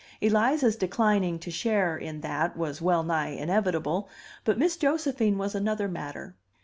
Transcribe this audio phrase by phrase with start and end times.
[0.19, 4.09] Eliza's declining to share in that was well nigh inevitable,
[4.43, 6.35] but Miss Josephine was another matter.